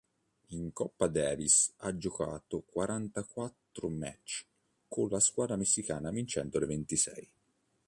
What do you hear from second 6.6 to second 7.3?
ventisei.